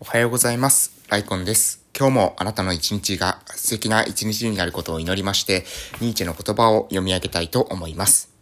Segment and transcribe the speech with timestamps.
[0.00, 0.92] おはようございます。
[1.08, 1.84] ライコンです。
[1.98, 5.64] 今日もあなたの一日が素敵な一日になることを祈りまして、
[6.00, 8.32] ニーチェの言葉を読み上げたいと思います。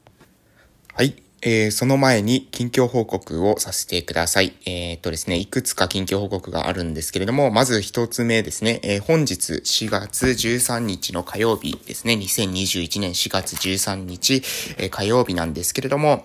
[0.92, 1.16] はい。
[1.40, 4.52] えー、その前に近況報告をさせてください。
[4.66, 14.42] えー、っとですね、いくつか近況報告があるんですけれども、まず一つ目ですね、えー、本日4月13日の火曜日ですね、2021年4月13日、
[14.76, 16.22] えー、火曜日なんですけれども、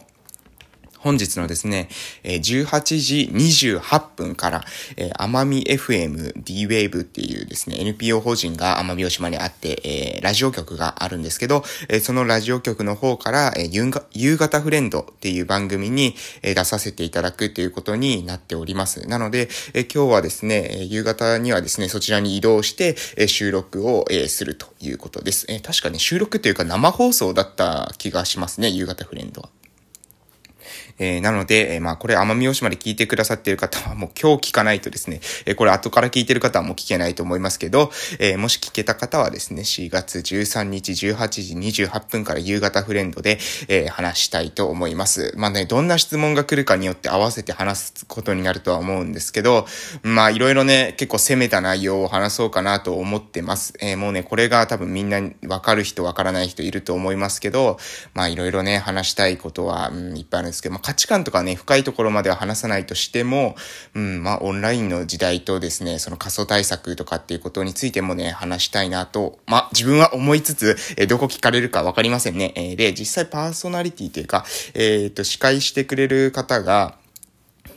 [1.02, 1.90] 本日のですね、
[2.24, 4.66] 18時28分から、
[5.18, 11.64] 奄美 FM D-Wave っていうですね、NPO 法人が奄美大島にあって、ラジオ局があるんですけど、
[12.04, 13.54] そのラジオ局の方から、
[14.12, 19.08] 夕方フレンドっていう番組に出させていただくということになっております。
[19.08, 22.95] なので、今日はですね、夕方にはですね、そちらに移動して、
[23.28, 25.48] 収録をするということです。
[25.64, 29.50] 確かに収録というか生放送だった気がしますね、夕方フレンドは。
[31.00, 45.34] えー、なので、えー、まあ、これ奄美大島で聞いてくださっている方はもう今日聞かないとですね、えー、これ後から聞いてる方はもう聞けないと思いますけど、えー、もし聞けた方はですね、4月13日18時28分から夕方フレンドで、えー、話したいと思います。
[45.38, 49.66] まあね、どんな質問が来るかによって合わせて話すことになるとは思うんですけど、
[50.03, 53.73] まあ、いろいろね、結構攻めた内容を話そうかなと思ってます。
[53.80, 57.78] えー、もうね、これが多分みんなわかる人わからない人いると思いますけど、
[58.14, 63.56] まあ、いろいろね、話したいことは、うん、いっぱいあるんですけど、価値観とかね、深いところまでは話さないとしても、
[63.94, 72.54] うん、まあ、オンラインの時代とですね、その仮想対策とかっていうことについてもね、話したいなと、まあ、自分は思いつつ、えー、どこ聞かれるかわかりませんね。
[72.56, 76.96] えー、で、実際パーソナリティというか、えっ、と、司会してくれる方が、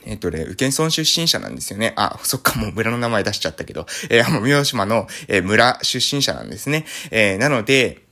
[0.05, 1.93] えっ、とね、宇検村出身者なんですよね。
[1.95, 6.85] あ、そっか、もう村の名前出しちゃったけど、えー、奄美大島の、えー、村出身者なんですね。
[7.11, 8.04] えー、なので、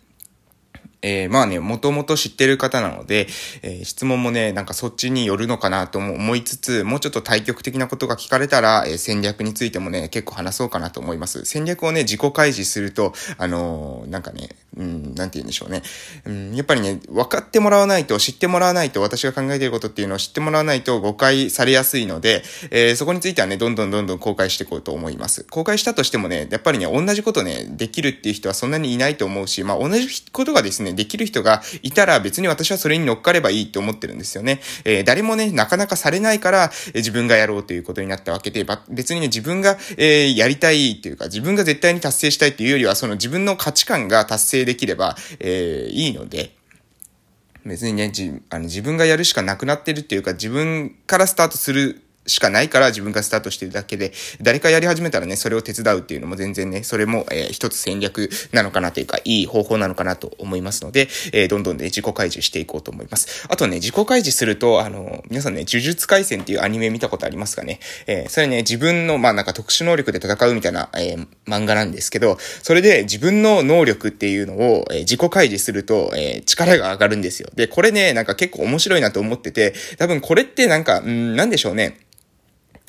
[1.04, 3.28] えー、まあね、もともと知ってる方なので、
[3.62, 11.46] えー、質問もね、なんかそっちによるのかなと思いつつ、もうちょっと対極的なことが聞かれたら、えー、戦略についてもね、結構話そうかなと思います。
[11.46, 15.84] 戦略をね、自己開示すると、あの、なんかね、うん、なんて言うんでしょうね。
[16.26, 25.46] うん、やっぱりね、分かってもらわないと、知ってもらわないと、私が考えてることっていうのを知ってもらわないと誤解されやすいので、えー、そこについてはね、どんどんどんどん公開していこうと思います。
[25.50, 34.62] 公開したとしてもね、やっぱりね、同じことね、できるっていう人はそんなにいないと思うし、まあ同じことがですね、できる人がいたら別に私はそれに乗っかればいいって思ってるんですよね。
[34.86, 46.56] えー、誰もね、なかなかされないから、えー、自分がやろうということになったわけで、別にね、自分が、えー、やりたいっていうか、自分が絶対に達成したいっていうよりは、その自分の価値観が達成できれば、えー、いいので、
[47.66, 63.45] 別にね、じあの自分がやるしかなくなってるっていうか、自分からスタートするしかないから自分がスタートしてるだけで、誰かやり始めたらね、それを手伝うっていうのも全然ね、それも、えー、一つ戦略なのかなというか、いい方法なのかなと思いますので、えー、どんどんね、自己開示していこうと思います。
[63.50, 67.79] あとね、自己開示すると、あの、皆さんね、呪術回戦っていうアニメ見たことありますかね？
[68.07, 77.50] えー、それね、自分の、まあなんか特殊能力で戦うみたいな、えー、漫画なんですけど、それで自分の能力っていうのを、えー、自己開示すると、えー、力が上がるんですよ。
[77.55, 81.97] で、これね、なんか結構面白いなと思ってて、多分これってなんか、んなんでしょうね。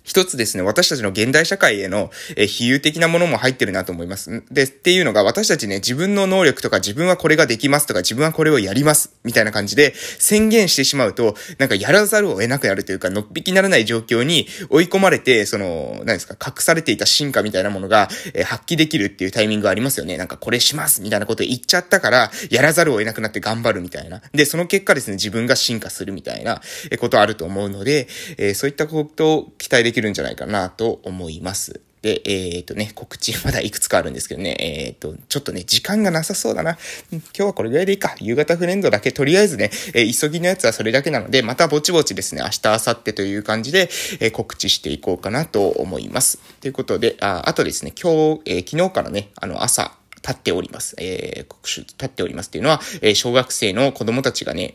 [0.04, 4.44] 一つですね、私たちの現代社会への、え比喩的なものも入ってるなと思います。
[4.50, 20.18] で、っていうのが私たちね、自分の能力とか自分はこれができますとか自分はこれをやります、みたいな感じで宣言してしまうと、なんかやらざるを得なくなるというか、のっぴきならない状況に追い込まれて、その、何ですか、隠されていた進化みたいなものが、え発揮できるっていうタイミングがありますよね。
[20.18, 24.20] なんかこれしますみたいなこと言っちゃったから、やらざるを得なくなって頑張るみたいな。
[24.34, 26.60] で、その結果ですね、自分が進化するみたいな
[27.00, 28.06] ことあると思うので、
[28.36, 31.80] え、そういったことを期待できるんじゃないかなと思います。
[32.04, 36.76] で、えっ、ー、とね、告知まだいくつかあるんですけどね、えっ、ー、と、ちょっとね、時間がなさそうだな。
[37.10, 38.14] 今日はこれぐらいでいいか。
[38.20, 43.88] 夕方フレンドだけ、とりあえずね、えー、急ぎのやつはそれだけなので、またぼちぼちですね、明日、明後日という感じで、
[44.20, 46.38] え告知していこうかなと思います。
[46.60, 50.96] ということで、ああとですね、今日、え昨日からね、あの、朝、立っております。
[50.98, 54.74] えー、国立っておりますっていうのは、えー、小学生の子供たちがね、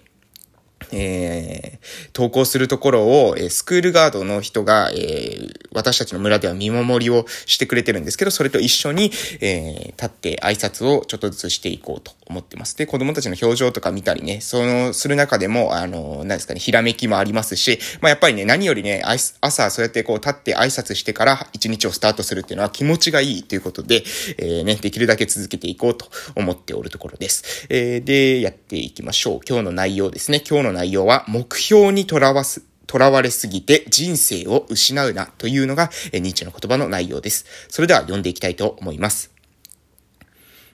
[0.92, 12.78] えー、投稿するところを、えー、スクールガードの人が、えー、私たちの村では見守りをしてくれてるんですけど、それと一緒に、えー、立って挨拶をちょっとずつしていこうと思ってます。
[12.78, 19.04] で、子供たちの表情とか見たりね、その、する中でも、あの、何ですかね、ひらめきもありますし、まあ、やっぱりね、何よりね、
[19.42, 24.04] 朝そうやってこう立って挨拶してから一日をスタートするっていうのは気持ちがいいということで、
[24.38, 27.68] えー、ね、できるだけ続けていこうと思っておるところです。
[27.70, 29.40] えー、で、やっていきましょう。
[29.48, 30.42] 今日の内容ですね。
[30.48, 37.46] 今日の内容は、目標にとらわす、囚われすぎて人生を失うなというのが、ニーチェの言葉の内容です。
[37.68, 39.32] それでは読んでいきたいと思います。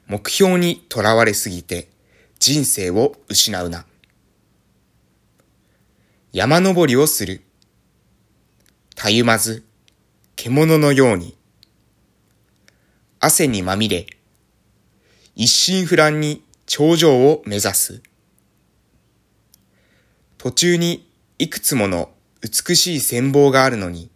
[0.05, 1.89] 目標にとらわれすぎて
[2.37, 3.85] 人生を失うな。
[6.31, 7.41] 山登りをする。
[8.95, 9.65] たゆまず、
[10.35, 11.35] 獣のように、
[13.19, 14.05] 汗にまみれ、
[15.35, 18.03] 一心不乱に頂上を目指す。
[20.45, 21.09] 途中に
[21.39, 22.12] いくつもの
[22.44, 24.12] 美しい戦望があるのに、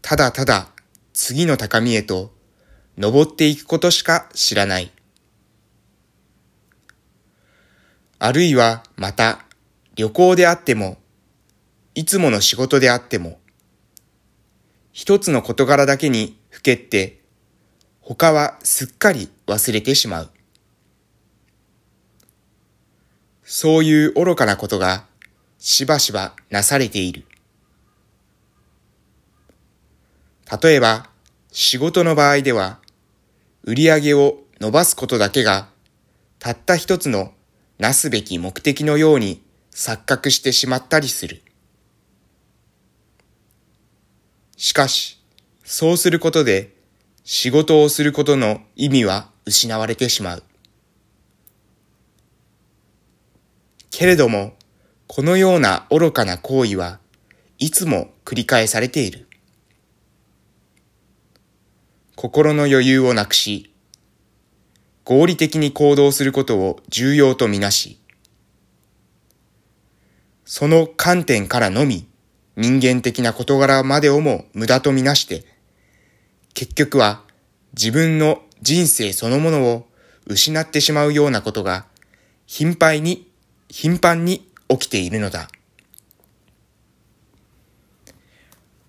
[0.00, 0.70] ただただ
[1.12, 2.34] 次の高みへと
[2.98, 4.90] 登っていくことしか知らない。
[8.18, 9.44] あるいはまた
[9.94, 10.98] 旅行であっても、
[11.94, 13.38] いつもの仕事であっても、
[14.90, 17.22] 一つの事柄だけにふけって、
[18.00, 20.31] 他はすっかり忘れてしまう。
[23.44, 25.04] そういう愚かなことが
[25.58, 27.24] しばしばなされている。
[30.62, 31.08] 例えば、
[31.50, 32.78] 仕事の場合では、
[33.62, 35.68] 売り上げを伸ばすことだけが、
[36.38, 37.32] たった一つの
[37.78, 41.42] なすべき目的のように錯覚してしまったりする。
[44.56, 45.22] しかし、
[45.64, 46.74] そうすることで、
[47.24, 50.42] 仕事をすることの意味は失われてしまう。
[53.92, 54.54] けれども、
[55.06, 56.98] このような愚かな行為は
[57.58, 59.28] いつも繰り返されている。
[62.16, 63.70] 心の余裕をなくし、
[65.04, 68.00] 合理的に行動することを重要とみなし、
[70.46, 72.08] その観点からのみ
[72.56, 75.44] 人間的な事柄までをも無駄とみなして、
[76.54, 77.22] 結局は
[77.74, 79.86] 自分の人生そのものを
[80.26, 81.84] 失ってしまうようなことが
[82.46, 83.30] 頻繁に、
[83.72, 85.48] 頻繁に起きているのだ。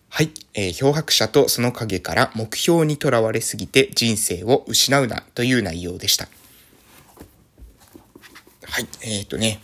[0.10, 0.30] はい。
[0.54, 6.28] えー、漂白者とその影から目標にとらわれすぎて人生を失うなという内容でした。
[8.66, 8.88] はい。
[9.04, 9.62] えっ、ー、とね。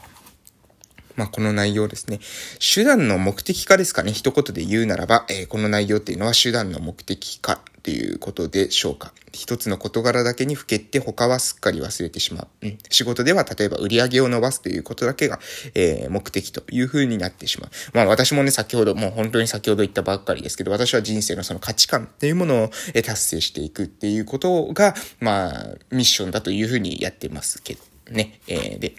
[1.20, 2.22] まあ、この内容ですね。
[2.60, 4.14] 手段の目的化ですかね。
[4.14, 9.12] 一言で言うならば、えー、この内容っていうのは手段の目的化っていうことでしょうか。
[9.34, 12.48] 一つの事柄だけにふけって他はすっかり忘れてしまう。
[12.62, 15.42] うん、仕事では例えば売り上げを伸ばすということだけが、
[15.76, 17.70] えー、目的という風になってしまう。
[17.94, 27.82] まあ私もね、先ほど、もう本当に先ほど言ったばっかりですけど、私は人生のその価値観っていうものを、え達成していくっていうことが、まあ、ミッションだという風にやってますけど
[28.14, 28.40] ね。
[28.48, 28.96] えー、で、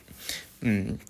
[0.62, 1.00] うん。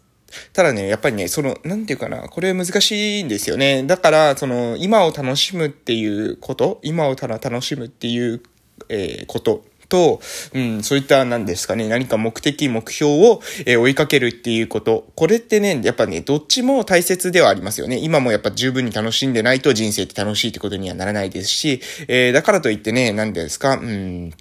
[0.53, 3.83] ただね、やっぱりね、その、なんていうかな、これ難しいんですよね。
[3.85, 8.43] だから、その、今を楽しむっていうこと、今をただ楽しむっていう、
[8.89, 10.21] えー、ことと、
[10.55, 15.09] うん、そういった何ですかね、何か目的、目標を、えー、追いかけるっていうこと。
[15.17, 17.99] これってね、やっぱね、どっちも大切ではありますよね。
[17.99, 24.33] 今もやっぱ十分に楽しんでないと人生って楽しいってことにはならないですし、えー、だからといってね、何ですか、うん、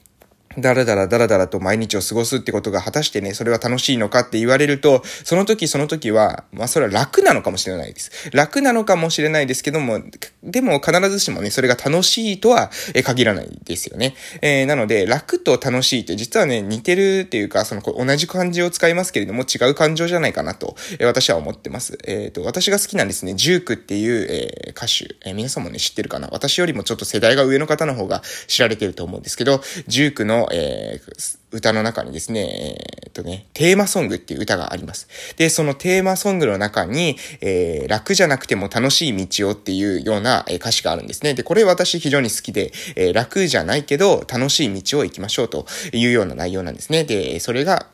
[0.62, 8.12] だらだらだらだらと毎日を過ごすってことが果たしてね、それは楽しいのかって言われると、その時その時は、まあそれは楽なのかもしれないです。
[8.34, 10.02] 楽なのかもしれないですけども、
[10.44, 12.72] でも必ずしもね、それが楽しいとは
[13.04, 14.16] 限らないですよね。
[14.42, 21.98] えー、なので、楽と楽しいって実はね、似てるっていうか、その同じ漢字を使いますけれども、違う感情じゃないかなと、え、私は思ってます。
[22.06, 26.28] えっ、ー、と、私が好きなんですね、ジュークっていう、え、歌手、え、皆さんもね、知ってるかな？
[26.32, 35.08] 私よりもちょっと世代が上の方の方が知られてると思うんですけど、ジュークの、えー、歌の中にですね、えー、っとね、テーマソングっていう歌があります。
[35.38, 41.34] で、そのテーマソングの中に、えー、楽じゃなくても楽しい道をっていうような歌詞があるんですね。
[41.34, 47.04] で、これ私非常に好きで、えー、楽じゃないけど楽しい道を行きましょうというような内容なんですね。
[47.04, 47.88] で、それが、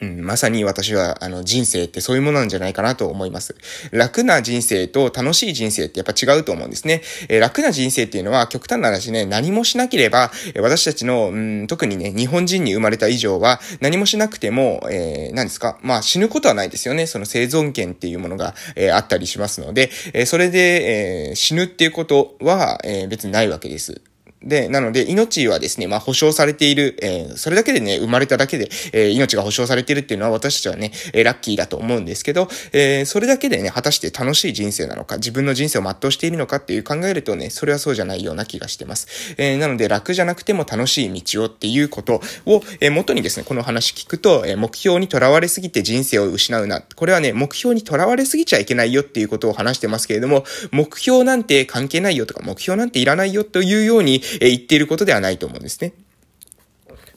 [0.00, 3.54] うん、まさに私は、あの、人生ってそういうものなんじゃないかなと思います。
[3.92, 7.02] 楽な人生と楽しい人生ってやっぱ違うと思うんですね。
[7.28, 15.78] えー、楽な人生っていうのは、極端な話ね、何もしなければ、私たちの、うん、特にね、日本人に生まれた以上は、何もしなくても、えー、何ですか？
[15.82, 17.06] まあ、死ぬことはないですよね。
[17.06, 24.00] その生存権っていうものが、えー、あったりしますので、え、それで、え、死ぬっていうことは、え、別にないわけです。
[24.46, 39.34] で、なので、命はですね、まあ、保証されている、えー、それだけでね、生まれただけで、えー、命が保証されているっていうのは私たちはね、えー、ラッキーだと思うんですけど、えー、それだけでね、果たして楽しい人生なのか、自分の人生を全うしているのかっていう考えるとね、それはそうじゃないような気がしてます。
[39.36, 46.80] えー、なので、楽じゃなくても楽しい道をっていうことを、えー、元にですね、この話聞くと、えー、目標にとらわれすぎて人生を失うな。
[46.80, 55.92] これはね、目標にとらわれすぎちゃいけないよっていうことを話してますけれども、目標なんて関係ないよとか、目標なんていらないよというように、え言っていることではないと思うんですね。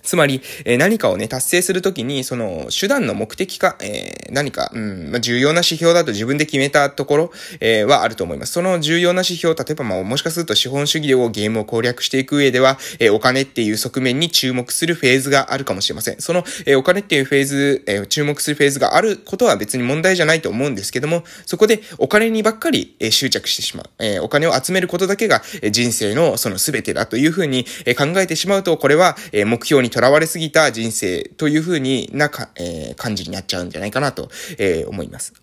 [0.09, 8.53] つまり、えー、何かをね、達成するときに、その、手段の目的か、えー、何か、うん、まあ、重要な指標だと自分で決めたところ、えー、はあると思います。
[8.53, 16.19] その重要な指標、例えば、まあ、もしかすると資本主義をゲームを攻略していく上では、えー、お金っていう側面に注目するフェーズがあるかもしれません。
[16.19, 23.89] その、えー、お金っていうフェーズ、えー、注目するフェーズがあることは別に問題じゃないと思うんですけども、そこでお金にばっかり、えー、執着してしまう。
[23.99, 35.33] えー、お金を集めることだけが、えー、人生のその全てだというふうに、えー、考えてしまうと、これは、えー、目標にとらわれすぎた人生というふうにな、えー、感じになっちゃうんじゃないかなと、えー、思います。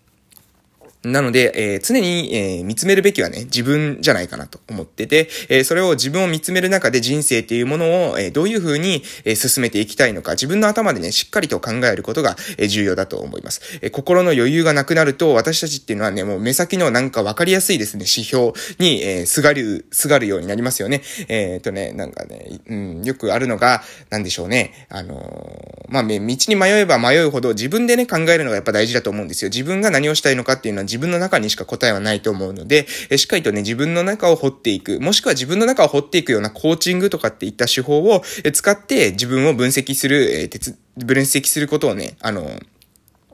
[1.11, 13.79] なので、えー、常に、えー、見つめるべきはね、自分じゃないかなと思ってて、えー、それを自分を見つめる中で人生っていうものを、えどういうふうに、え進めていきたいのか、自分の頭でね、しっかりと考えることが、え重要だと思います。
[13.81, 21.01] え心の余裕がなくなると、私たちっていうのはね、もう目先のなんかわかりやすいですね、指標に、えすがる、すがるようになりますよね。
[21.27, 29.49] えっ、とね、なんかね、うん、よくあるのが、なんでしょうね、あのまあ、道に迷えば迷うほど自分でね、考えるのがやっぱ大事だと思うんですよ。
[29.49, 32.87] 自分が何をしたいのかっていうのは自分の中にしか答えはないと思うので、
[33.17, 42.49] しっかりとね、自分の中を掘っていく、もしくは自分の中を掘っていくようなコーチングとかっていった手法を使って自分を分析する、えー、分析することをね、あの、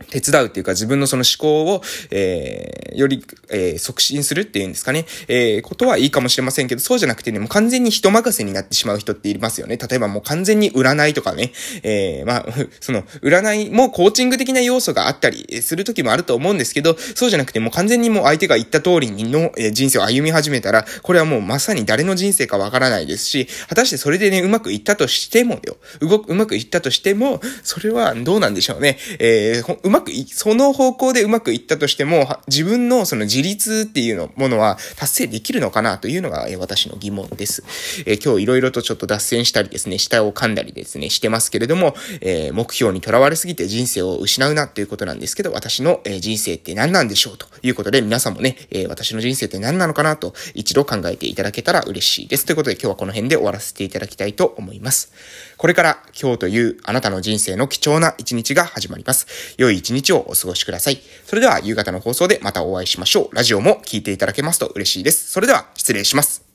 [0.09, 1.81] 手伝うっていうか自分のその思考を、
[2.11, 9.77] えー、より、えー、促進するっていうんですかね、えー、ことはいいかもしれませんけど、そうじゃなくてね、もう完全に人任せになってしまう人っていますよね。
[9.77, 11.51] 例えばもう完全に占いとかね、
[11.83, 12.45] えー、まあ、
[12.79, 28.97] その、占いもコーチング的な要素があったりする時もあると思うんですけど、そうじゃなくてもう完全にもう相手が言った通りにの、え人生を歩み始めたら、これはもうまさに誰の人生かわからないですし、果たしてそれでね、うまくいったとしてもよ、動く、うまくいったとしても、それはどうなんでしょうね。
[29.19, 37.63] えー、うまくい、その方向でうまくいったとしても、自分のその自立っていうのものは達成できるのかなというのが、え私の疑問です。
[38.05, 52.45] え、今日いろいろとちょっと脱線したりですね、下を噛んだりですね、してますけれども、えー、目標にとらわれすぎて人生を失うなということなんですけど、私の、え人生って何なんでしょうということで、皆さんもね、え私の人生って何なのかなと一度考えていただけたら嬉しいです。
[52.45, 55.11] ということで今日はこの辺で終わらせていただきたいと思います。
[55.57, 59.27] これから今日というあなたの人生の貴重な一日が始まります。
[59.57, 61.01] 良い一日をお過ごしください。
[61.25, 63.35] それでは夕方の放送でまたお会いしましょう。
[63.35, 65.29] ラジオも聴いていただけますと嬉しいです。
[65.29, 66.52] それでは失礼します。